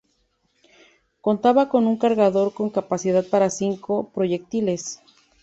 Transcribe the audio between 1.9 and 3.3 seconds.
cargador con capacidad